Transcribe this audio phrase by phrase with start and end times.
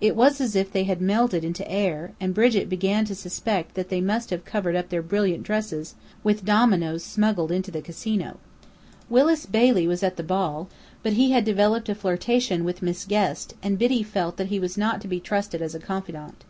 [0.00, 3.90] It was as if they had melted into air; and Brigit began to suspect that
[3.90, 8.38] they must have covered up their brilliant dresses with dominoes smuggled into the Casino.
[9.10, 10.70] Willis Bailey was at the ball,
[11.02, 14.78] but he had developed a flirtation with Miss Guest, and Biddy felt that he was
[14.78, 16.46] not to be trusted as a confidant.